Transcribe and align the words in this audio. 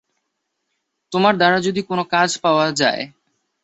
তোমার 1.11 1.33
দ্বারা 1.37 1.57
যদি 1.67 1.81
কোনো 1.89 2.03
কাজ 2.13 2.29
পাওয়া 2.43 2.67
যায়! 2.73 3.03